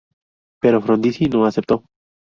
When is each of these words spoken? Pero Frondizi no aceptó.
Pero 0.63 0.81
Frondizi 0.81 1.27
no 1.29 1.45
aceptó. 1.45 1.83